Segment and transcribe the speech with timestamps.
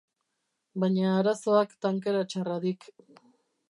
[0.85, 2.93] Baina arazoak tankera txarra dik.